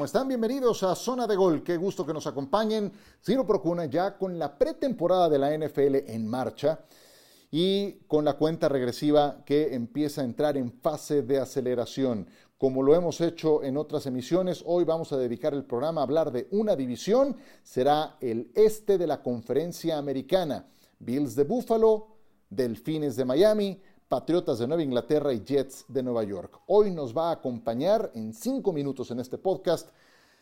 [0.00, 0.28] ¿cómo están?
[0.28, 1.62] Bienvenidos a Zona de Gol.
[1.62, 2.90] Qué gusto que nos acompañen.
[3.22, 6.86] Ciro Procuna ya con la pretemporada de la NFL en marcha
[7.50, 12.26] y con la cuenta regresiva que empieza a entrar en fase de aceleración.
[12.56, 16.32] Como lo hemos hecho en otras emisiones, hoy vamos a dedicar el programa a hablar
[16.32, 17.36] de una división.
[17.62, 20.66] Será el este de la conferencia americana.
[20.98, 22.16] Bills de Buffalo,
[22.48, 26.62] Delfines de Miami, Patriotas de Nueva Inglaterra y Jets de Nueva York.
[26.66, 29.88] Hoy nos va a acompañar en cinco minutos en este podcast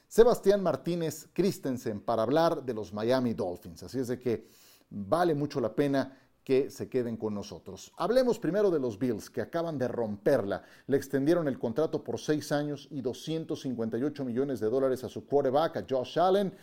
[0.07, 3.83] Sebastián Martínez Christensen para hablar de los Miami Dolphins.
[3.83, 4.49] Así es de que
[4.89, 7.93] vale mucho la pena que se queden con nosotros.
[7.99, 10.63] Hablemos primero de los Bills, que acaban de romperla.
[10.87, 15.77] Le extendieron el contrato por seis años y 258 millones de dólares a su quarterback,
[15.77, 16.55] a Josh Allen.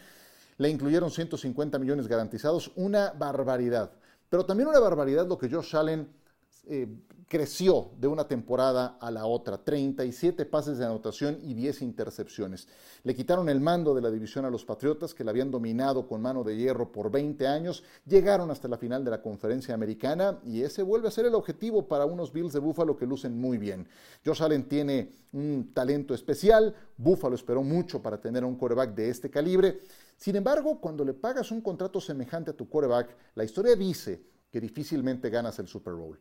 [0.58, 3.92] Le incluyeron 150 millones garantizados, una barbaridad.
[4.28, 6.25] Pero también una barbaridad lo que Josh Allen
[6.67, 6.88] eh,
[7.27, 12.67] creció de una temporada a la otra, 37 pases de anotación y 10 intercepciones.
[13.03, 16.21] Le quitaron el mando de la división a los Patriotas, que la habían dominado con
[16.21, 20.61] mano de hierro por 20 años, llegaron hasta la final de la conferencia americana y
[20.61, 23.88] ese vuelve a ser el objetivo para unos Bills de Búfalo que lucen muy bien.
[24.23, 29.30] Josh Allen tiene un talento especial, Búfalo esperó mucho para tener un quarterback de este
[29.30, 29.81] calibre.
[30.16, 34.21] Sin embargo, cuando le pagas un contrato semejante a tu quarterback, la historia dice
[34.52, 36.19] que difícilmente ganas el Super Bowl.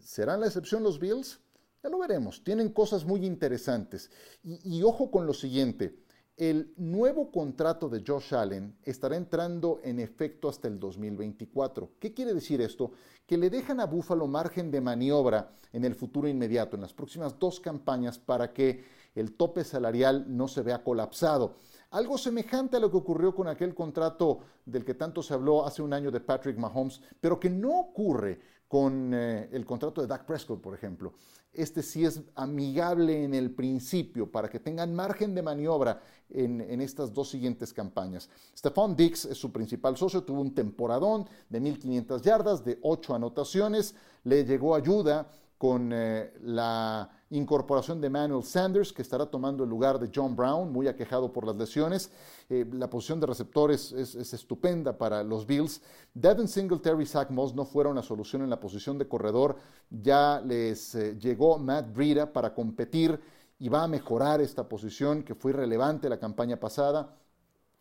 [0.00, 1.40] ¿Serán la excepción los Bills?
[1.82, 2.42] Ya lo veremos.
[2.42, 4.10] Tienen cosas muy interesantes.
[4.42, 5.98] Y, ojo con lo siguiente.
[6.36, 11.92] El nuevo contrato de Josh Allen estará entrando en efecto hasta el 2024.
[12.00, 12.92] ¿Qué quiere decir esto?
[13.26, 17.38] Que le dejan a Buffalo margen de maniobra en el futuro inmediato, en las próximas
[17.38, 21.56] dos campañas, para que el tope salarial no se vea colapsado.
[21.90, 25.82] Algo semejante a lo que ocurrió con aquel contrato del que tanto se habló hace
[25.82, 30.24] un año de Patrick Mahomes, pero que no ocurre con eh, el contrato de Dak
[30.24, 31.14] Prescott, por ejemplo.
[31.52, 36.80] Este sí es amigable en el principio para que tengan margen de maniobra en, en
[36.80, 38.28] estas dos siguientes campañas.
[38.56, 43.94] Stephon Dix es su principal socio, tuvo un temporadón de 1.500 yardas, de 8 anotaciones,
[44.24, 49.98] le llegó ayuda con eh, la incorporación de Manuel Sanders, que estará tomando el lugar
[49.98, 52.10] de John Brown, muy aquejado por las lesiones.
[52.48, 55.80] Eh, la posición de receptores es, estupenda para los Bills.
[56.12, 59.56] Devin Singletary y Zach Moss no fueron la solución en la posición de corredor.
[59.90, 63.18] Ya les eh, llegó Matt Breida para competir
[63.58, 67.16] y va a mejorar esta posición que fue irrelevante la campaña pasada.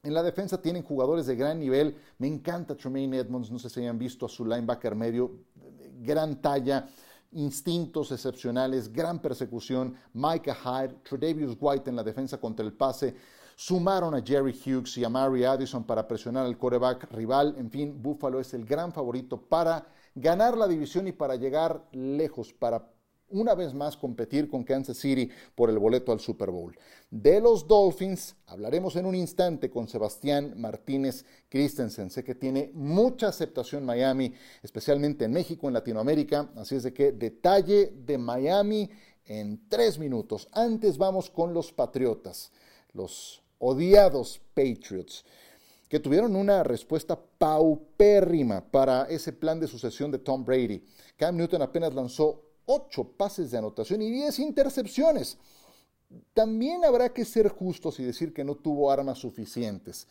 [0.02, 1.98] En la defensa tienen jugadores de gran nivel.
[2.18, 5.32] Me encanta Tremaine Edmonds, no sé si hayan visto a su linebacker medio,
[6.02, 6.90] gran talla
[7.36, 13.16] instintos excepcionales, gran persecución, Micah Hyde, Tredavious White en la defensa contra el pase,
[13.56, 18.02] sumaron a Jerry Hughes y a Mary Addison para presionar al coreback rival, en fin,
[18.02, 19.86] Buffalo es el gran favorito para
[20.16, 22.88] ganar la división y para llegar lejos, para
[23.30, 26.78] una vez más competir con Kansas City por el boleto al Super Bowl.
[27.10, 32.10] De los Dolphins hablaremos en un instante con Sebastián Martínez Christensen.
[32.10, 36.52] Sé que tiene mucha aceptación Miami, especialmente en México, en Latinoamérica.
[36.56, 38.90] Así es de que detalle de Miami
[39.26, 40.48] en tres minutos.
[40.52, 42.52] Antes vamos con los Patriotas,
[42.94, 45.26] los odiados Patriots
[45.94, 50.84] que tuvieron una respuesta paupérrima para ese plan de sucesión de Tom Brady.
[51.16, 55.38] Cam Newton apenas lanzó ocho pases de anotación y 10 intercepciones.
[56.34, 60.08] También habrá que ser justos y decir que no tuvo armas suficientes.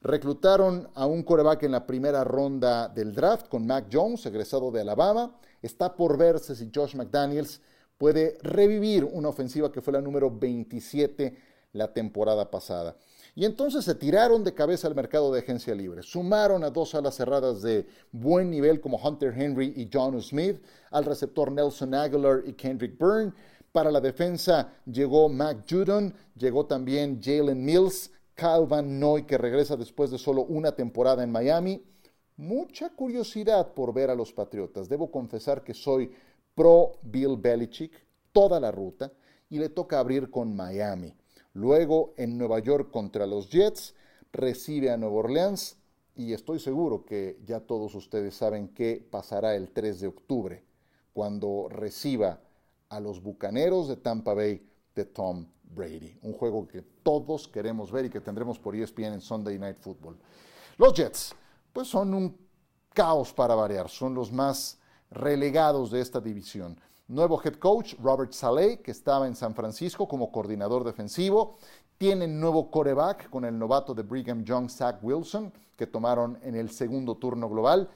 [0.00, 4.80] Reclutaron a un coreback en la primera ronda del draft con Mac Jones, egresado de
[4.80, 5.38] Alabama.
[5.60, 7.60] Está por verse si Josh McDaniels
[7.98, 11.36] puede revivir una ofensiva que fue la número 27
[11.72, 12.96] la temporada pasada.
[13.34, 16.02] Y entonces se tiraron de cabeza al mercado de agencia libre.
[16.02, 21.06] Sumaron a dos alas cerradas de buen nivel como Hunter Henry y John Smith, al
[21.06, 23.32] receptor Nelson Aguilar y Kendrick Byrne.
[23.72, 28.10] Para la defensa llegó Mac Judon, llegó también Jalen Mills,
[28.68, 31.82] Van Noy, que regresa después de solo una temporada en Miami.
[32.36, 34.88] Mucha curiosidad por ver a los Patriotas.
[34.88, 36.10] Debo confesar que soy
[36.54, 37.92] pro Bill Belichick
[38.30, 39.10] toda la ruta
[39.48, 41.14] y le toca abrir con Miami.
[41.54, 43.94] Luego en Nueva York contra los Jets,
[44.32, 45.76] recibe a Nueva Orleans
[46.14, 50.64] y estoy seguro que ya todos ustedes saben qué pasará el 3 de octubre
[51.12, 52.40] cuando reciba
[52.88, 56.18] a los Bucaneros de Tampa Bay de Tom Brady.
[56.22, 60.18] Un juego que todos queremos ver y que tendremos por ESPN en Sunday Night Football.
[60.78, 61.34] Los Jets,
[61.72, 62.36] pues son un
[62.92, 64.78] caos para variar, son los más
[65.10, 66.78] relegados de esta división.
[67.12, 71.58] Nuevo head coach, Robert Saleh, que estaba en San Francisco como coordinador defensivo.
[71.98, 76.70] Tienen nuevo coreback con el novato de Brigham Young, Zach Wilson, que tomaron en el
[76.70, 77.90] segundo turno global.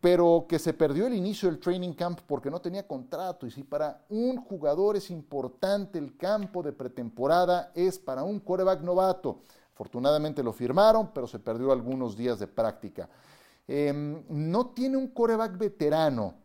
[0.00, 3.46] pero que se perdió el inicio del training camp porque no tenía contrato.
[3.46, 8.80] Y si para un jugador es importante el campo de pretemporada, es para un coreback
[8.80, 9.40] novato.
[9.74, 13.10] Afortunadamente lo firmaron, pero se perdió algunos días de práctica.
[13.66, 16.43] Em, no tiene un coreback veterano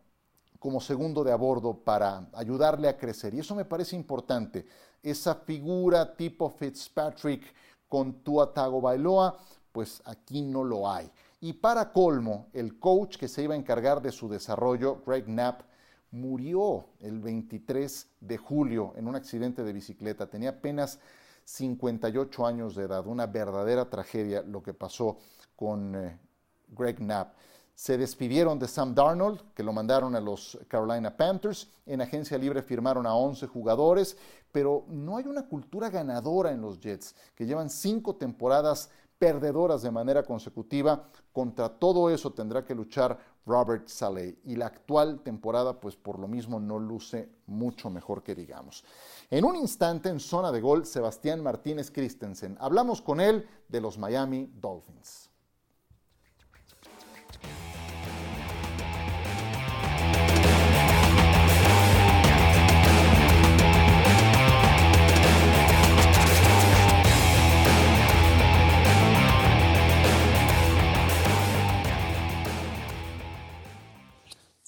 [0.60, 3.34] como segundo de a bordo para ayudarle a crecer.
[3.34, 4.66] Y eso me parece importante.
[5.02, 7.42] Esa figura tipo Fitzpatrick
[7.88, 9.36] con Tua Bailoa,
[9.72, 11.10] pues aquí no lo hay.
[11.40, 15.62] Y para colmo, el coach que se iba a encargar de su desarrollo, Greg Knapp,
[16.10, 20.28] murió el 23 de julio en un accidente de bicicleta.
[20.28, 20.98] Tenía apenas
[21.44, 25.16] 58 años de edad, una verdadera tragedia lo que pasó
[25.56, 26.18] con eh,
[26.68, 27.34] Greg Knapp.
[27.74, 31.68] Se despidieron de Sam Darnold, que lo mandaron a los Carolina Panthers.
[31.86, 34.16] En agencia libre firmaron a 11 jugadores,
[34.52, 39.90] pero no hay una cultura ganadora en los Jets, que llevan cinco temporadas perdedoras de
[39.90, 41.08] manera consecutiva.
[41.32, 44.38] Contra todo eso tendrá que luchar Robert Saleh.
[44.44, 48.84] Y la actual temporada, pues por lo mismo, no luce mucho mejor que digamos.
[49.30, 52.56] En un instante, en zona de gol, Sebastián Martínez Christensen.
[52.60, 55.29] Hablamos con él de los Miami Dolphins.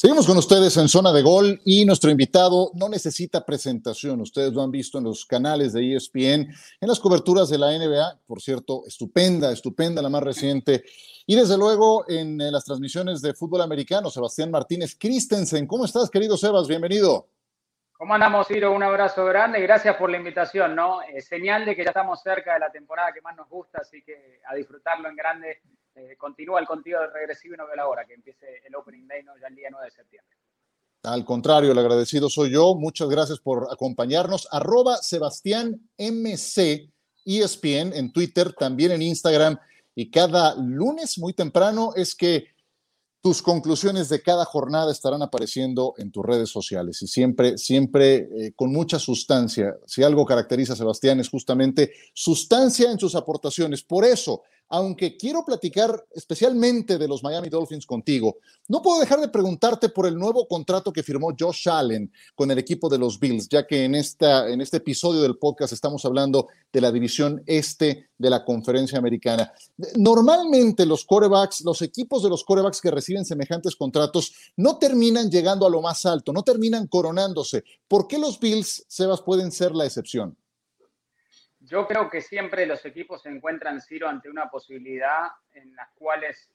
[0.02, 4.20] Seguimos con ustedes en zona de gol y nuestro invitado no necesita presentación.
[4.20, 8.19] Ustedes lo han visto en los canales de ESPN, en las coberturas de la NBA,
[8.26, 10.82] por cierto, estupenda, estupenda la más reciente.
[11.25, 15.69] Y desde luego en, las transmisiones de fútbol americano, Sebastián Martínez Christensen.
[15.69, 16.66] ¿Cómo estás, querido Sebas?
[16.66, 17.28] Bienvenido.
[17.93, 18.72] ¿Cómo andamos, Ciro?
[18.72, 20.98] Un abrazo grande gracias por la invitación, ¿no?
[21.20, 24.40] señal de que ya estamos cerca de la temporada que más nos gusta, así que
[24.48, 25.60] a disfrutarlo en grande
[25.94, 29.06] eh, continúa el contigo de regresivo y no veo la hora que empiece el Opening
[29.06, 30.36] Day, ya el día 9 de septiembre.
[31.04, 32.74] Al contrario, el agradecido soy yo.
[32.74, 34.46] Muchas gracias por acompañarnos.
[34.52, 36.92] Arroba Sebastián MC
[37.24, 39.58] ESPN en Twitter, también en Instagram.
[39.94, 42.46] Y cada lunes muy temprano es que
[43.20, 48.52] tus conclusiones de cada jornada estarán apareciendo en tus redes sociales y siempre, siempre eh,
[48.56, 49.76] con mucha sustancia.
[49.86, 53.82] Si algo caracteriza a Sebastián es justamente sustancia en sus aportaciones.
[53.82, 58.38] Por eso, aunque quiero platicar especialmente de los Miami Dolphins contigo,
[58.68, 62.58] no puedo dejar de preguntarte por el nuevo contrato que firmó Josh Allen con el
[62.58, 66.48] equipo de los Bills, ya que en, esta, en este episodio del podcast estamos hablando
[66.72, 69.52] de la división este de la conferencia americana.
[69.96, 75.66] Normalmente los corebacks, los equipos de los corebacks que reciben semejantes contratos no terminan llegando
[75.66, 77.64] a lo más alto, no terminan coronándose.
[77.88, 80.36] ¿Por qué los Bills, Sebas, pueden ser la excepción?
[81.72, 86.52] Yo creo que siempre los equipos se encuentran, Ciro, ante una posibilidad en las cuales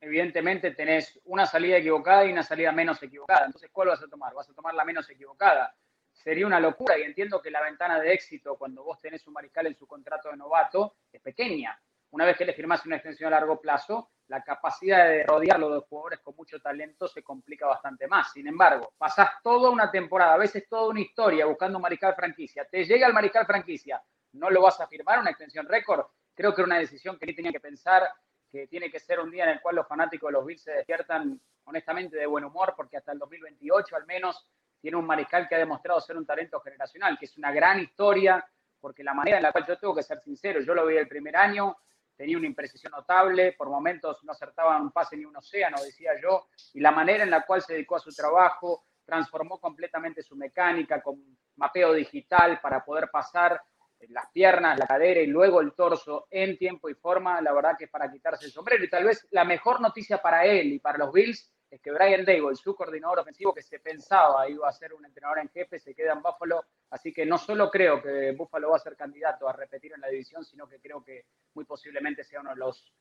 [0.00, 3.46] evidentemente tenés una salida equivocada y una salida menos equivocada.
[3.46, 4.32] Entonces, ¿cuál vas a tomar?
[4.32, 5.74] Vas a tomar la menos equivocada.
[6.12, 9.66] Sería una locura y entiendo que la ventana de éxito cuando vos tenés un mariscal
[9.66, 11.76] en su contrato de novato es pequeña.
[12.12, 15.80] Una vez que le firmás una extensión a largo plazo, la capacidad de rodearlo de
[15.80, 18.30] jugadores con mucho talento se complica bastante más.
[18.30, 22.64] Sin embargo, pasás toda una temporada, a veces toda una historia buscando un mariscal franquicia.
[22.66, 24.00] Te llega el mariscal franquicia,
[24.32, 26.06] no lo vas a firmar, una extensión récord.
[26.34, 28.08] Creo que era una decisión que ni tenía que pensar,
[28.50, 30.72] que tiene que ser un día en el cual los fanáticos de los Bills se
[30.72, 34.48] despiertan honestamente de buen humor, porque hasta el 2028 al menos
[34.80, 38.44] tiene un mariscal que ha demostrado ser un talento generacional, que es una gran historia,
[38.80, 41.06] porque la manera en la cual yo tengo que ser sincero, yo lo vi el
[41.06, 41.76] primer año,
[42.16, 46.48] tenía una imprecisión notable, por momentos no acertaba un pase ni un océano, decía yo,
[46.74, 51.02] y la manera en la cual se dedicó a su trabajo, transformó completamente su mecánica
[51.02, 51.18] con
[51.56, 53.60] mapeo digital para poder pasar
[54.08, 57.84] las piernas, la cadera y luego el torso en tiempo y forma, la verdad que
[57.84, 58.84] es para quitarse el sombrero.
[58.84, 62.24] Y tal vez la mejor noticia para él y para los Bills es que Brian
[62.24, 65.94] Dable, su coordinador ofensivo, que se pensaba iba a ser un entrenador en jefe, se
[65.94, 66.64] queda en Buffalo.
[66.90, 70.08] Así que no solo creo que Buffalo va a ser candidato a repetir en la
[70.08, 72.92] división, sino que creo que muy posiblemente sea uno de los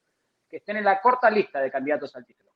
[0.47, 2.49] que estén en la corta lista de candidatos al título.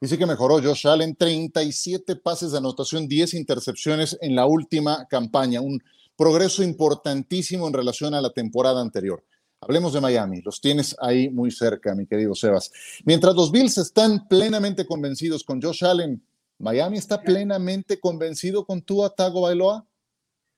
[0.00, 5.60] Dice que mejoró Josh Allen, 37 pases de anotación, 10 intercepciones en la última campaña.
[5.60, 5.82] Un
[6.22, 9.24] progreso importantísimo en relación a la temporada anterior.
[9.60, 12.70] Hablemos de Miami, los tienes ahí muy cerca, mi querido Sebas.
[13.04, 16.24] Mientras los Bills están plenamente convencidos con Josh Allen,
[16.60, 19.84] ¿Miami está plenamente convencido con Tua Tago Bailoa?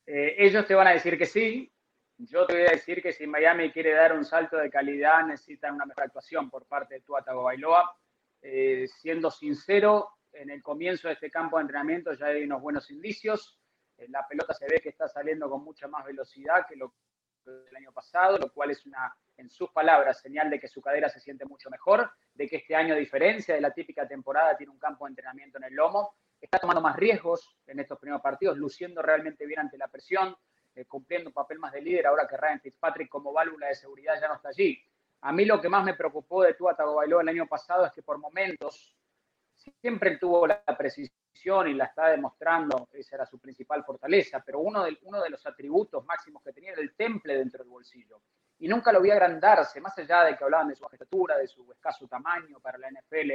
[0.06, 1.72] Eh, ellos te van a decir que sí.
[2.18, 5.76] Yo te voy a decir que si Miami quiere dar un salto de calidad, necesitan
[5.76, 7.90] una mejor actuación por parte de Tua Tago Bailoa.
[8.42, 12.90] Eh, siendo sincero, en el comienzo de este campo de entrenamiento ya hay unos buenos
[12.90, 13.58] indicios.
[13.98, 16.94] Eh, la pelota se ve que está saliendo con mucha más velocidad que lo
[17.44, 21.08] del año pasado, lo cual es una, en sus palabras, señal de que su cadera
[21.08, 24.72] se siente mucho mejor, de que este año, a diferencia de la típica temporada, tiene
[24.72, 28.56] un campo de entrenamiento en el lomo, está tomando más riesgos en estos primeros partidos,
[28.56, 30.34] luciendo realmente bien ante la presión,
[30.74, 34.20] eh, cumpliendo un papel más de líder ahora que Ryan Fitzpatrick como válvula de seguridad
[34.20, 34.80] ya no está allí.
[35.20, 38.02] A mí lo que más me preocupó de Tua Tagovailoa el año pasado es que
[38.02, 38.94] por momentos
[39.80, 44.84] siempre tuvo la precisión y la está demostrando, esa era su principal fortaleza, pero uno
[44.84, 48.22] de, uno de los atributos máximos que tenía era el temple dentro del bolsillo.
[48.58, 51.70] Y nunca lo vi agrandarse, más allá de que hablaban de su estatura, de su
[51.70, 53.32] escaso tamaño para la NFL.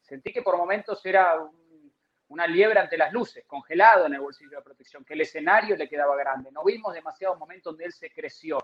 [0.00, 1.36] Sentí que por momentos era
[2.28, 5.88] una liebre ante las luces, congelado en el bolsillo de protección, que el escenario le
[5.88, 6.52] quedaba grande.
[6.52, 8.58] No vimos demasiados momentos donde él se creció.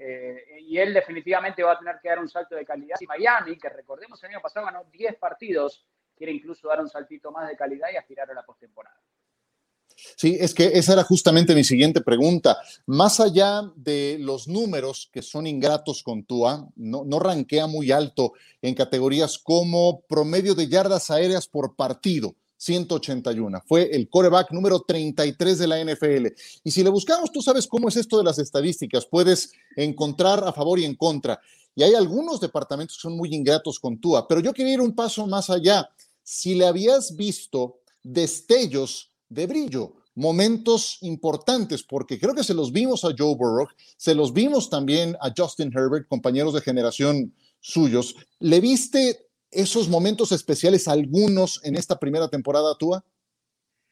[0.00, 2.96] Eh, y él definitivamente va a tener que dar un salto de calidad.
[3.00, 5.84] Y Miami, que recordemos el año pasado ganó 10 partidos,
[6.18, 9.00] quiere incluso dar un saltito más de calidad y aspirar a la postemporada.
[10.16, 12.58] Sí, es que esa era justamente mi siguiente pregunta.
[12.86, 18.32] Más allá de los números que son ingratos con Tua, no, no ranquea muy alto
[18.62, 22.36] en categorías como promedio de yardas aéreas por partido.
[22.58, 23.62] 181.
[23.66, 26.26] Fue el coreback número 33 de la NFL.
[26.64, 29.06] Y si le buscamos, tú sabes cómo es esto de las estadísticas.
[29.06, 31.40] Puedes encontrar a favor y en contra.
[31.74, 34.94] Y hay algunos departamentos que son muy ingratos con Tua, pero yo quería ir un
[34.94, 35.88] paso más allá.
[36.30, 43.02] Si le habías visto destellos de brillo, momentos importantes, porque creo que se los vimos
[43.06, 43.66] a Joe Burrow,
[43.96, 48.14] se los vimos también a Justin Herbert, compañeros de generación suyos.
[48.40, 53.02] ¿Le viste esos momentos especiales, algunos en esta primera temporada, Tua?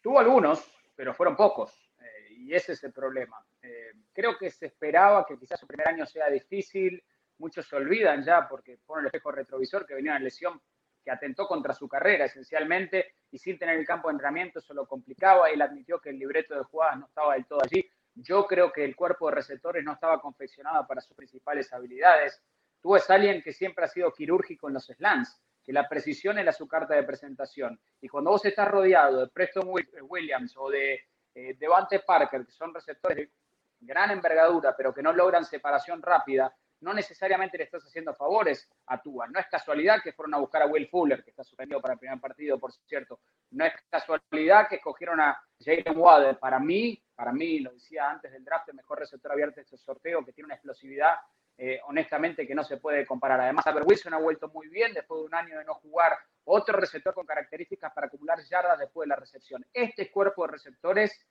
[0.02, 0.60] Tuvo algunos,
[0.94, 3.42] pero fueron pocos, eh, y ese es el problema.
[3.62, 7.02] Eh, creo que se esperaba que quizás su primer año sea difícil,
[7.38, 10.60] muchos se olvidan ya porque ponen el espejo retrovisor que venía una lesión
[11.06, 14.88] que atentó contra su carrera esencialmente y sin tener el campo de entrenamiento eso lo
[14.88, 15.48] complicaba.
[15.48, 17.88] Él admitió que el libreto de jugadas no estaba del todo allí.
[18.12, 22.42] Yo creo que el cuerpo de receptores no estaba confeccionado para sus principales habilidades.
[22.82, 26.50] Tú es alguien que siempre ha sido quirúrgico en los slants, que la precisión era
[26.50, 27.78] su carta de presentación.
[28.00, 31.04] Y cuando vos estás rodeado de Preston Williams o de
[31.36, 33.30] eh, Devante Parker, que son receptores de
[33.78, 36.52] gran envergadura, pero que no logran separación rápida,
[36.86, 39.26] no necesariamente le estás haciendo favores a Tua.
[39.26, 41.98] No es casualidad que fueron a buscar a Will Fuller, que está suspendido para el
[41.98, 43.18] primer partido, por cierto.
[43.50, 46.36] No es casualidad que escogieron a Jalen Waddell.
[46.36, 49.76] Para mí, para mí, lo decía antes del draft, el mejor receptor abierto de este
[49.76, 51.16] sorteo, que tiene una explosividad,
[51.58, 53.40] eh, honestamente, que no se puede comparar.
[53.40, 56.16] Además, Albert Wilson ha vuelto muy bien después de un año de no jugar.
[56.44, 59.66] Otro receptor con características para acumular yardas después de la recepción.
[59.72, 61.26] Este cuerpo de receptores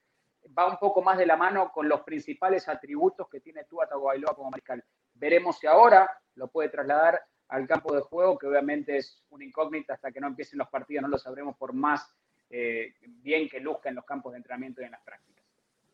[0.58, 4.36] va un poco más de la mano con los principales atributos que tiene Tua Tagovailoa
[4.36, 4.84] como mariscal.
[5.16, 9.94] Veremos si ahora lo puede trasladar al campo de juego, que obviamente es una incógnita
[9.94, 12.08] hasta que no empiecen los partidos, no lo sabremos por más
[12.50, 15.44] eh, bien que luzca en los campos de entrenamiento y en las prácticas.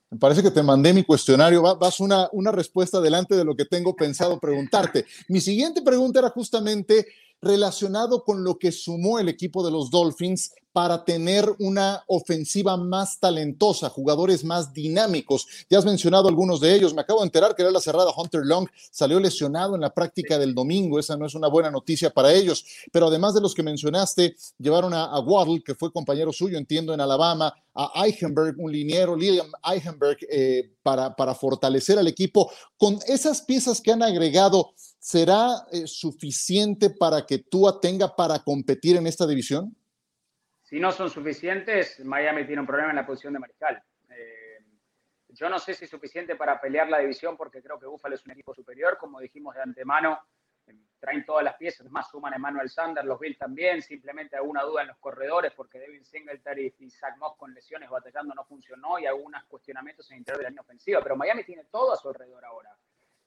[0.10, 3.64] Me parece que te mandé mi cuestionario, vas una, una respuesta delante de lo que
[3.64, 5.06] tengo pensado preguntarte.
[5.30, 7.08] Mi siguiente pregunta era justamente
[7.42, 13.20] relacionado con lo que sumó el equipo de los Dolphins para tener una ofensiva más
[13.20, 15.48] talentosa, jugadores más dinámicos.
[15.70, 16.94] Ya has mencionado algunos de ellos.
[16.94, 20.40] Me acabo de enterar que era la cerrada Hunter Long salió lesionado en la práctica
[20.40, 21.00] del domingo.
[21.00, 22.66] Esa no es una buena noticia para ellos.
[22.92, 27.02] Pero además de los que mencionaste, llevaron a, Waddle, que fue compañero suyo, entiendo, en
[27.02, 32.50] Alabama, a Eichenberg, un liniero, Liam Eichenberg, eh, para fortalecer al equipo.
[32.78, 38.98] Con esas piezas que han agregado, ¿será eh, suficiente para que Tua tenga para competir
[38.98, 39.76] en esta división?
[40.62, 43.84] Si no son suficientes, Miami tiene un problema en la posición de mariscal.
[44.10, 44.60] Eh,
[45.30, 48.24] yo no sé si es suficiente para pelear la división porque creo que Buffalo es
[48.26, 50.20] un equipo superior, como dijimos de antemano,
[50.68, 54.62] eh, traen todas las piezas, más suman a Emmanuel Sanders, los Bills también, simplemente alguna
[54.62, 59.00] duda en los corredores porque Devin Singletary y Zach Moss con lesiones batallando no funcionó
[59.00, 61.98] y algunos cuestionamientos en el interior de la línea ofensiva, pero Miami tiene todo a
[61.98, 62.78] su alrededor ahora.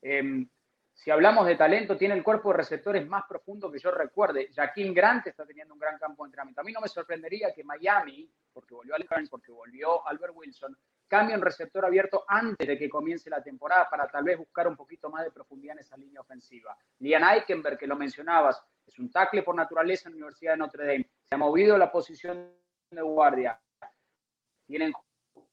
[0.00, 0.46] Eh,
[0.94, 4.48] si hablamos de talento, tiene el cuerpo de receptores más profundo que yo recuerde.
[4.54, 6.60] Jaquín Grant está teniendo un gran campo de entrenamiento.
[6.60, 11.34] A mí no me sorprendería que Miami, porque volvió Hearns, porque volvió Albert Wilson, cambie
[11.34, 15.10] un receptor abierto antes de que comience la temporada para tal vez buscar un poquito
[15.10, 16.76] más de profundidad en esa línea ofensiva.
[17.00, 20.86] Lian Eichenberg, que lo mencionabas, es un tackle por naturaleza en la Universidad de Notre
[20.86, 21.10] Dame.
[21.24, 22.54] Se ha movido la posición
[22.90, 23.60] de guardia.
[24.64, 24.92] Tienen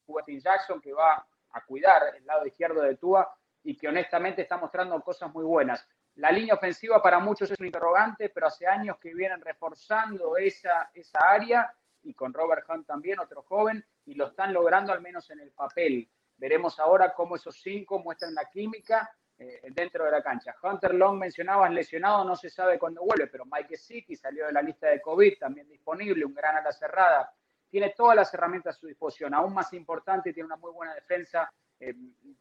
[0.05, 4.57] Justin Jackson que va a cuidar el lado izquierdo de Tua y que honestamente está
[4.57, 5.87] mostrando cosas muy buenas.
[6.15, 10.91] La línea ofensiva para muchos es un interrogante, pero hace años que vienen reforzando esa,
[10.93, 15.29] esa área y con Robert Hunt también, otro joven, y lo están logrando al menos
[15.29, 16.09] en el papel.
[16.37, 20.55] Veremos ahora cómo esos cinco muestran la química eh, dentro de la cancha.
[20.61, 24.61] Hunter Long mencionabas lesionado, no se sabe cuándo vuelve, pero Mike Siki salió de la
[24.61, 27.31] lista de COVID, también disponible, un gran ala cerrada.
[27.69, 29.33] Tiene todas las herramientas a su disposición.
[29.33, 31.95] Aún más importante, tiene una muy buena defensa eh,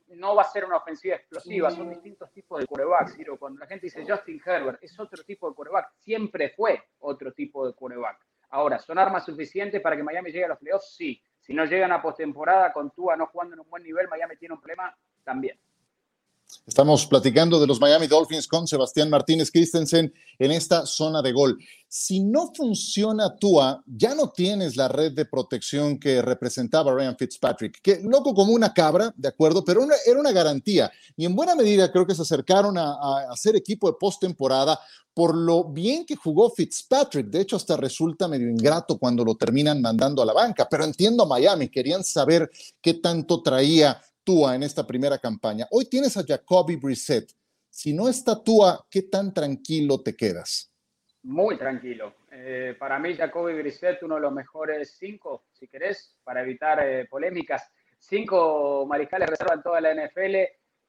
[0.08, 3.86] no va a ser una ofensiva explosiva, son distintos tipos de quarterback, Cuando la gente
[3.86, 8.18] dice Justin Herbert, es otro tipo de quarterback, siempre fue otro tipo de quarterback.
[8.50, 10.94] Ahora, ¿son armas suficientes para que Miami llegue a los playoffs?
[10.94, 11.22] Sí.
[11.40, 14.54] Si no llegan a postemporada con Tua no jugando en un buen nivel, Miami tiene
[14.54, 14.94] un problema
[15.24, 15.58] también.
[16.66, 21.58] Estamos platicando de los Miami Dolphins con Sebastián Martínez Christensen en esta zona de gol.
[21.88, 27.80] Si no funciona Tua, ya no tienes la red de protección que representaba Ryan Fitzpatrick,
[27.82, 30.90] que loco como una cabra, de acuerdo, pero era una garantía.
[31.16, 32.92] Y en buena medida creo que se acercaron a,
[33.30, 34.78] a, ser equipo de postemporada
[35.12, 37.26] por lo bien que jugó Fitzpatrick.
[37.26, 40.68] De hecho, hasta resulta medio ingrato cuando lo terminan mandando a la banca.
[40.70, 42.48] Pero entiendo a Miami, querían saber
[42.80, 45.66] qué tanto traía Tua en esta primera campaña.
[45.70, 47.32] Hoy tienes a Jacoby Brissett.
[47.68, 50.72] Si no está Tua, ¿qué tan tranquilo te quedas?
[51.22, 52.14] Muy tranquilo.
[52.30, 57.06] Eh, para mí, Jacoby Brissett, uno de los mejores cinco, si querés, para evitar eh,
[57.06, 57.70] polémicas.
[57.98, 60.34] Cinco mariscales reservan toda la NFL,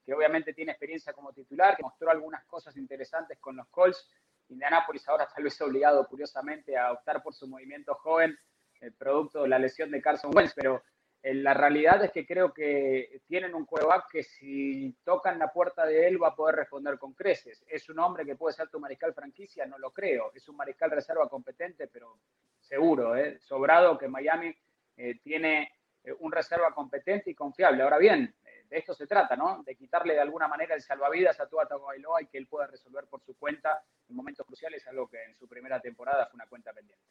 [0.05, 4.09] que obviamente tiene experiencia como titular, que mostró algunas cosas interesantes con los Colts.
[4.47, 8.37] Indianapolis ahora tal vez obligado, curiosamente, a optar por su movimiento joven,
[8.79, 10.81] eh, producto de la lesión de Carson Wentz, pero
[11.23, 16.07] la realidad es que creo que tienen un quarterback que si tocan la puerta de
[16.07, 17.63] él va a poder responder con creces.
[17.67, 19.67] ¿Es un hombre que puede ser tu mariscal franquicia?
[19.67, 20.31] No lo creo.
[20.33, 22.17] Es un mariscal reserva competente, pero
[22.59, 23.37] seguro, ¿eh?
[23.39, 24.55] sobrado que Miami
[24.97, 25.71] eh, tiene
[26.03, 27.83] eh, un reserva competente y confiable.
[27.83, 28.33] Ahora bien,
[28.67, 29.61] de esto se trata, ¿no?
[29.63, 33.05] De quitarle de alguna manera el salvavidas a Tua Tagovailoa y que él pueda resolver
[33.05, 36.73] por su cuenta en momentos cruciales, algo que en su primera temporada fue una cuenta
[36.73, 37.10] pendiente.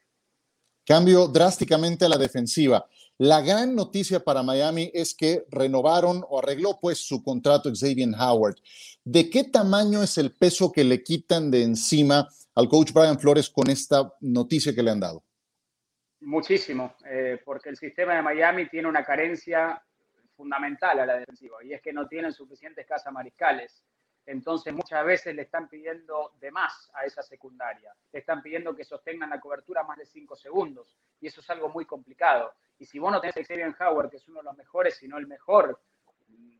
[0.85, 2.85] Cambio drásticamente a la defensiva.
[3.17, 8.55] La gran noticia para Miami es que renovaron o arregló pues su contrato Xavier Howard.
[9.03, 13.49] ¿De qué tamaño es el peso que le quitan de encima al coach Brian Flores
[13.49, 15.23] con esta noticia que le han dado?
[16.21, 19.81] Muchísimo, eh, porque el sistema de Miami tiene una carencia
[20.35, 23.83] fundamental a la defensiva y es que no tienen suficientes casas mariscales.
[24.25, 27.93] Entonces muchas veces le están pidiendo de más a esa secundaria.
[28.11, 30.97] Le están pidiendo que sostengan la cobertura más de cinco segundos.
[31.19, 32.53] Y eso es algo muy complicado.
[32.77, 35.07] Y si vos no tenés a Xavier Howard, que es uno de los mejores, si
[35.07, 35.79] no el mejor,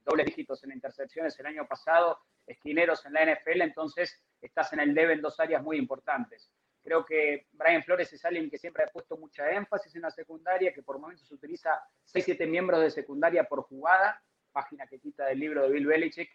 [0.03, 4.93] doble dígitos en intercepciones el año pasado, esquineros en la NFL, entonces estás en el
[4.93, 6.51] debe en dos áreas muy importantes.
[6.83, 10.73] Creo que Brian Flores es alguien que siempre ha puesto mucha énfasis en la secundaria,
[10.73, 11.79] que por momentos utiliza
[12.11, 14.21] 6-7 miembros de secundaria por jugada,
[14.51, 16.29] página que quita del libro de Bill Belichick,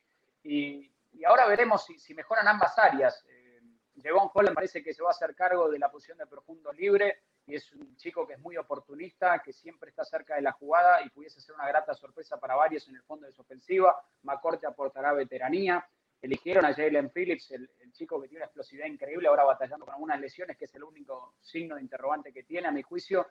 [0.45, 3.25] y, y ahora veremos si, mejoran ambas áreas.
[3.29, 3.61] Eh,
[4.03, 7.23] Jevon Holland parece que se va a hacer cargo de la posición de profundo libre
[7.47, 11.01] y es un chico que es muy oportunista, que siempre está cerca de la jugada
[11.03, 13.97] y pudiese ser una grata sorpresa para varios en el fondo de su ofensiva.
[14.23, 15.87] McCourty aportará veteranía.
[16.21, 20.21] Eligieron a Jalen Phillips, el, chico que tiene una explosividad increíble, ahora batallando con algunas
[20.21, 23.27] lesiones, que es el único signo de interrogante que tiene, a mi juicio.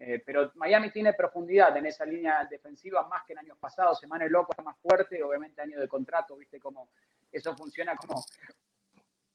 [0.00, 4.00] Eh, pero Miami tiene profundidad en esa línea defensiva más que en años pasados.
[4.00, 6.90] Semana Loco está más fuerte, obviamente año de contrato, viste cómo
[7.32, 8.24] eso funciona como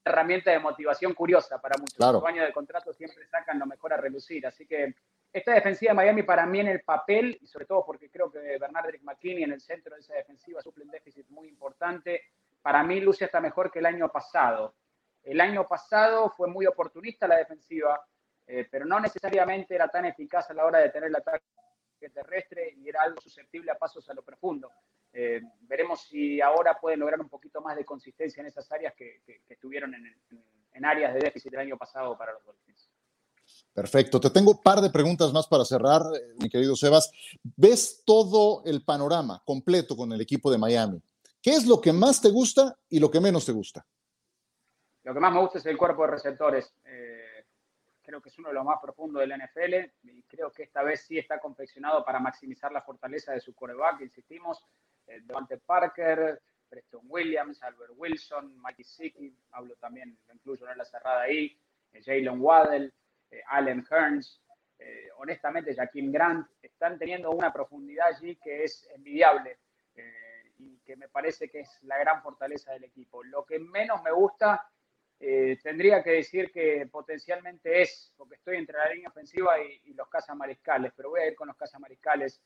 [0.03, 1.97] herramienta de motivación curiosa para muchos.
[1.97, 4.45] Los años de contrato siempre sacan lo mejor a relucir.
[4.45, 4.95] Así que
[5.31, 8.39] esta defensiva de Miami para mí en el papel, y sobre todo porque creo que
[8.39, 12.21] Bernard McKinney en el centro de esa defensiva suple un déficit muy importante,
[12.61, 14.75] para mí luce está mejor que el año pasado.
[15.23, 18.05] El año pasado fue muy oportunista la defensiva,
[18.45, 21.43] eh, pero no necesariamente era tan eficaz a la hora de tener el ataque
[22.13, 24.71] terrestre y era algo susceptible a pasos a lo profundo.
[25.13, 29.21] Eh, veremos si ahora pueden lograr un poquito más de consistencia en esas áreas que,
[29.47, 30.15] estuvieron en,
[30.73, 32.89] en, áreas de déficit el año pasado para los Dolphins.
[33.73, 34.19] Perfecto.
[34.19, 37.11] Te tengo un par de preguntas más para cerrar, eh, mi querido Sebas.
[37.55, 41.01] ¿Ves todo el panorama completo con el equipo de Miami?
[41.41, 43.85] ¿Qué es lo que más te gusta y lo que menos te gusta?
[45.03, 46.73] Lo que más me gusta es el cuerpo de receptores.
[46.85, 47.45] Eh,
[48.01, 51.05] creo que es uno de los más profundos del NFL y creo que esta vez
[51.05, 54.63] sí está confeccionado para maximizar la fortaleza de su coreback, insistimos,
[55.07, 60.85] eh, Devante Parker, Preston Williams, Albert Wilson, Mikey Siki, hablo también, lo incluyo en la
[60.85, 61.57] cerrada ahí,
[61.91, 62.93] eh, Jalen Waddell,
[63.31, 64.39] eh, Allen Hearns,
[65.15, 69.57] honestamente Jaquim Grant, están teniendo una profundidad allí que es envidiable
[70.57, 73.23] y que me parece que es la gran fortaleza del equipo.
[73.23, 74.67] Lo que menos me gusta
[75.25, 80.09] eh, tendría que decir que potencialmente es, porque estoy entre la línea ofensiva y, los
[80.09, 82.41] cazamariscales, pero voy a ir con los cazamariscales.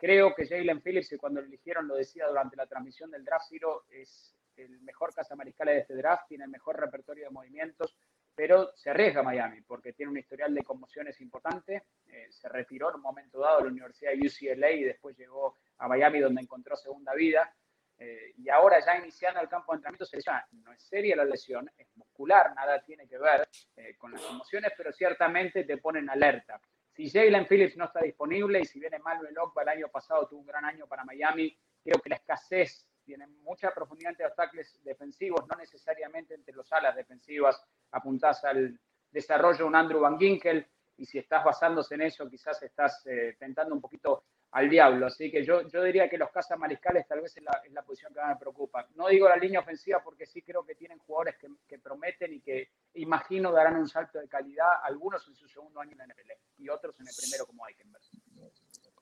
[0.00, 3.84] Creo que Jalen Phillips, cuando lo eligieron, lo decía durante la transmisión del Draft Zero,
[3.90, 7.96] es el mejor cazamariscal de este draft, tiene el mejor repertorio de movimientos,
[8.34, 11.84] pero se arriesga Miami porque tiene un historial de conmociones importante.
[12.06, 15.58] Eh, se retiró en un momento dado de la Universidad de UCLA y después llegó
[15.78, 17.54] a Miami donde encontró segunda vida.
[17.98, 21.26] Eh, y ahora ya iniciando el campo de entrenamiento se llama, no es seria la
[21.26, 26.08] lesión, es muscular, nada tiene que ver eh, con las emociones, pero ciertamente te ponen
[26.08, 26.58] alerta.
[27.00, 30.40] Si Jalen Phillips no está disponible y si viene mal Ogba el año pasado tuvo
[30.40, 34.78] un gran año para Miami Creo que la escasez tiene mucha profundidad entre los tackles
[34.84, 37.58] defensivos, no necesariamente entre los alas defensivas.
[37.92, 38.78] Apuntás al
[39.10, 40.66] desarrollo de un Andrew Van Ginkel
[40.98, 45.06] y si estás basándose en eso, quizás estás eh, tentando un poquito al diablo.
[45.06, 48.20] Así que yo, yo diría que los cazas mariscales tal vez es la, posición que
[48.20, 48.86] más me preocupa.
[48.94, 52.40] No digo la línea ofensiva porque sí creo que tienen jugadores que, que, prometen y
[52.40, 56.30] que imagino darán un salto de calidad, algunos en su segundo año en la NFL
[56.58, 58.02] y otros en el primero como Eikenberg.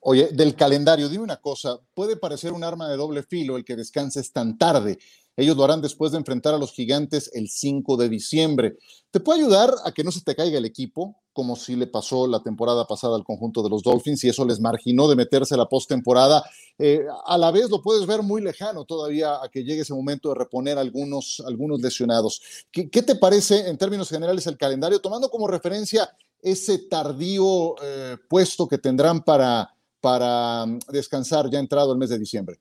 [0.01, 3.75] Oye, del calendario, dime una cosa, puede parecer un arma de doble filo el que
[3.75, 4.99] descanses tan tarde.
[5.39, 8.77] Ellos lo harán después de enfrentar a los gigantes el 5 de diciembre.
[9.13, 12.27] ¿Te puede ayudar a que no se te caiga el equipo, como si le pasó
[12.27, 15.59] la temporada pasada al conjunto de los Dolphins y eso les marginó de meterse a
[15.59, 16.43] la postemporada?
[16.77, 20.31] Eh, a la vez lo puedes ver muy lejano todavía a que llegue ese momento
[20.31, 22.67] de reponer algunos, algunos lesionados.
[22.73, 26.11] ¿Qué, ¿Qué, te parece en términos generales el calendario, tomando como referencia
[26.43, 32.19] ese tardío eh, puesto que tendrán para, para mm, descansar ya entrado el mes de
[32.19, 32.59] diciembre?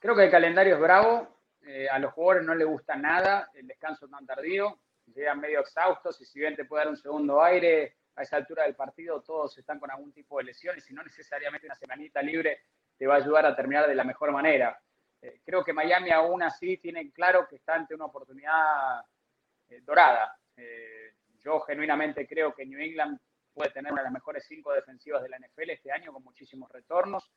[0.00, 1.39] Creo que el calendario es bravo
[1.72, 4.80] eh, a los jugadores no les gusta nada el descanso tan tardío,
[5.14, 8.64] llegan medio exhaustos y si bien te puede dar un segundo aire a esa altura
[8.64, 12.62] del partido, todos están con algún tipo de lesión y no necesariamente una semanita libre
[12.98, 14.80] te va a ayudar a terminar de la mejor manera.
[15.22, 19.02] Eh, creo que Miami aún así tiene claro que está ante una oportunidad
[19.68, 20.36] eh, dorada.
[21.38, 23.18] Yo genuinamente creo que New England
[23.54, 26.70] puede tener una de las mejores cinco defensivas de la NFL este año con muchísimos
[26.70, 27.30] retornos.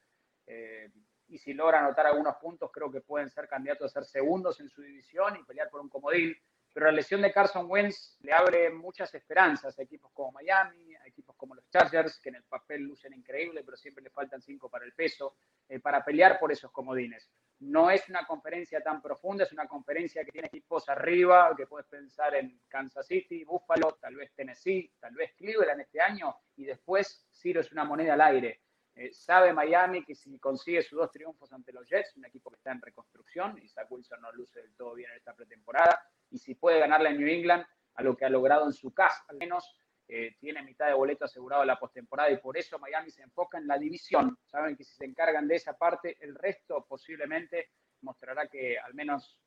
[1.27, 4.69] Y si logra anotar algunos puntos, creo que pueden ser candidatos a ser segundos en
[4.69, 6.35] su división y pelear por un comodín.
[6.73, 11.05] Pero la lesión de Carson Wentz le abre muchas esperanzas a equipos como Miami, a
[11.05, 14.69] equipos como los Chargers, que en el papel lucen increíble, pero siempre le faltan cinco
[14.69, 15.35] para el peso,
[15.69, 17.29] eh, para pelear por esos comodines.
[17.59, 21.87] No es una conferencia tan profunda, es una conferencia que tiene equipos arriba, que puedes
[21.87, 27.27] pensar en Kansas City, Buffalo, tal vez Tennessee, tal vez Cleveland este año, y después
[27.31, 28.61] Ciro es una moneda al aire.
[28.95, 32.57] Eh, sabe Miami que si consigue sus dos triunfos ante los Jets, un equipo que
[32.57, 36.37] está en reconstrucción, y Zach Wilson no luce del todo bien en esta pretemporada, y
[36.37, 39.37] si puede ganarle a New England, a lo que ha logrado en su casa, al
[39.37, 39.75] menos
[40.07, 43.67] eh, tiene mitad de boleto asegurado la postemporada, y por eso Miami se enfoca en
[43.67, 44.37] la división.
[44.45, 49.39] Saben que si se encargan de esa parte, el resto posiblemente mostrará que al menos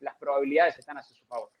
[0.00, 1.52] las probabilidades están a su favor.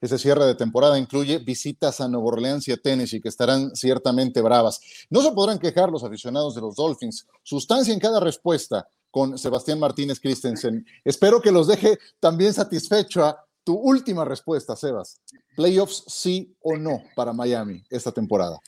[0.00, 4.40] Ese cierre de temporada incluye visitas a Nueva Orleans y a Tennessee, que estarán ciertamente
[4.40, 4.80] bravas.
[5.10, 7.26] No se podrán quejar los aficionados de los Dolphins.
[7.42, 10.86] Sustancia en cada respuesta con Sebastián Martínez Christensen.
[11.04, 15.20] Espero que los deje también satisfecha tu última respuesta, Sebas.
[15.54, 18.58] ¿Playoffs sí o no para Miami esta temporada?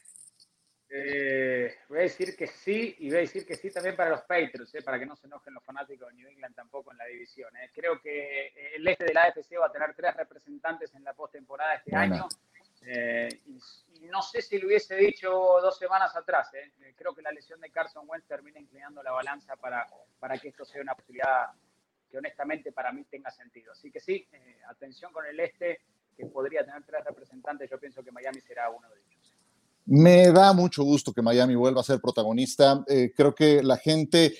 [0.94, 4.20] Eh, voy a decir que sí y voy a decir que sí también para los
[4.22, 7.06] Patriots, eh, para que no se enojen los fanáticos de New England tampoco en la
[7.06, 7.48] división.
[7.56, 7.70] Eh.
[7.72, 11.76] Creo que el este de la AFC va a tener tres representantes en la postemporada
[11.76, 12.14] este bueno.
[12.14, 12.28] año.
[12.82, 16.50] Y, y, no sé si lo hubiese dicho dos semanas atrás.
[16.94, 19.86] Creo que la lesión de Carson Wentz termina inclinando la balanza para,
[20.18, 21.52] para que esto sea una posibilidad
[22.10, 23.72] que honestamente para mí tenga sentido.
[23.72, 24.28] Así que sí,
[24.68, 25.80] atención con el este,
[26.14, 27.70] que podría tener tres representantes.
[27.70, 29.11] Yo pienso que Miami será uno de ellos.
[29.84, 32.84] Me da mucho gusto que Miami vuelva a ser protagonista.
[32.86, 34.34] Eh, creo que la gente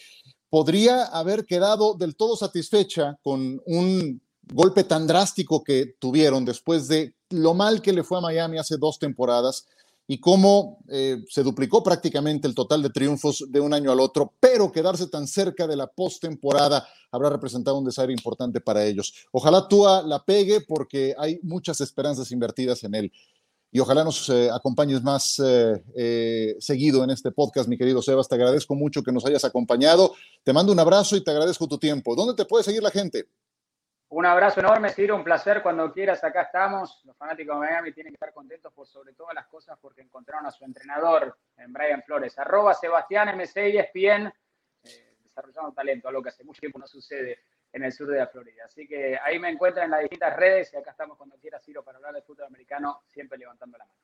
[0.49, 4.21] podría haber quedado del todo satisfecha con un
[4.53, 8.77] golpe tan drástico que tuvieron después de lo mal que le fue a Miami hace
[8.77, 9.67] dos temporadas
[10.07, 14.35] y cómo eh, se duplicó prácticamente el total de triunfos de un año al otro,
[14.41, 19.15] pero quedarse tan cerca de la postemporada habrá representado un desaire importante para ellos.
[19.31, 23.13] Ojalá Tua la pegue porque hay muchas esperanzas invertidas en él
[23.75, 28.29] y ojalá nos eh, acompañes más eh, eh, seguido en este podcast, mi querido Sebas.
[28.29, 30.15] Te agradezco mucho que nos hayas acompañado.
[30.45, 32.15] Te mando un abrazo y te agradezco tu tiempo.
[32.15, 33.25] ¿Dónde te puede seguir la gente?
[34.11, 36.23] Un abrazo enorme, Ciro, un placer cuando quieras.
[36.23, 37.01] Acá estamos.
[37.05, 40.45] Los fanáticos de Miami tienen que estar contentos por sobre todas las cosas porque encontraron
[40.45, 42.39] a su entrenador en Brian Flores.
[42.39, 44.27] Arroba Sebastián MC ESPN,
[44.85, 47.39] eh, desarrollando talento, algo que hace mucho tiempo no sucede
[47.73, 48.65] en el sur de la Florida.
[48.67, 51.83] Así que ahí me encuentran en las distintas redes y acá estamos cuando quieras, Ciro,
[51.83, 53.99] para hablar de fútbol americano, siempre levantando la mano.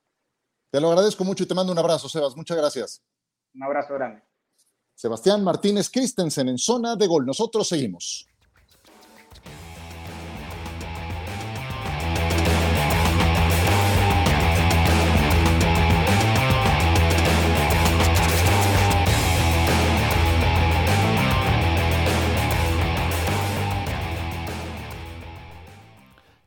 [0.70, 2.36] Te lo agradezco mucho y te mando un abrazo, Sebas.
[2.36, 3.02] Muchas gracias.
[3.54, 4.22] Un abrazo grande.
[4.94, 7.24] Sebastián Martínez Christensen en zona de gol.
[7.24, 8.26] Nosotros seguimos.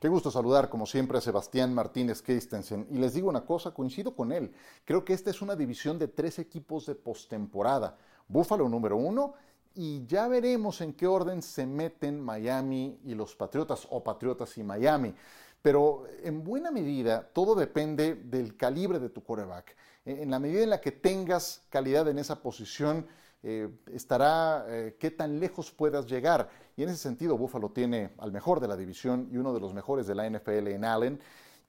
[0.02, 2.88] Qué gusto saludar, como siempre, a Sebastián Martínez Christensen.
[2.90, 4.52] Y les digo una cosa, coincido con él.
[4.84, 7.96] Creo que esta es una división de tres equipos de postemporada.
[8.28, 9.36] Búfalo número uno,
[9.76, 14.64] y ya veremos en qué orden se meten Miami y los Patriotas, o Patriotas y
[14.64, 15.14] Miami.
[15.62, 19.76] Pero en buena medida, todo depende del calibre de tu coreback.
[20.04, 23.06] En la medida en la que tengas calidad en esa posición,
[23.44, 26.50] eh, estará, eh, qué tan lejos puedas llegar.
[26.78, 29.74] Y en ese sentido, Buffalo tiene al mejor de la división y uno de los
[29.74, 31.20] mejores de la NFL en Allen.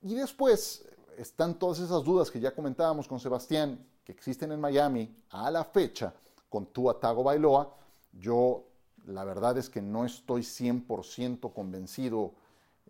[0.03, 0.85] Y después
[1.17, 5.65] están todas esas dudas que ya comentábamos con Sebastián, que existen en Miami a la
[5.65, 6.13] fecha
[6.49, 7.75] con Tua Tago Bailoa.
[8.13, 8.65] Yo,
[9.07, 12.35] la verdad es que no estoy 100% convencido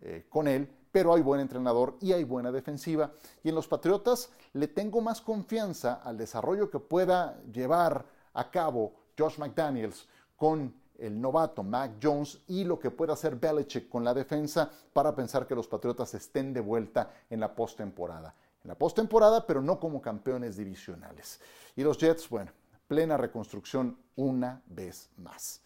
[0.01, 3.11] eh, con él, pero hay buen entrenador y hay buena defensiva.
[3.43, 8.93] Y en los Patriotas le tengo más confianza al desarrollo que pueda llevar a cabo
[9.17, 14.13] Josh McDaniels con el novato Mac Jones y lo que pueda hacer Belichick con la
[14.13, 18.35] defensa para pensar que los Patriotas estén de vuelta en la postemporada.
[18.63, 21.39] En la postemporada, pero no como campeones divisionales.
[21.75, 22.51] Y los Jets, bueno,
[22.87, 25.62] plena reconstrucción una vez más.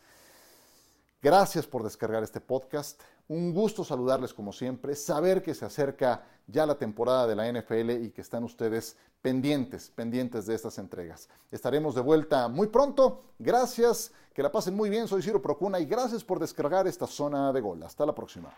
[1.22, 3.02] Gracias por descargar este podcast.
[3.28, 8.04] Un gusto saludarles como siempre, saber que se acerca ya la temporada de la NFL
[8.04, 11.28] y que están ustedes pendientes, pendientes de estas entregas.
[11.52, 13.24] Estaremos de vuelta muy pronto.
[13.40, 15.08] Gracias, que la pasen muy bien.
[15.08, 17.82] Soy Ciro Procuna y gracias por descargar esta zona de gol.
[17.84, 18.54] Hasta la próxima.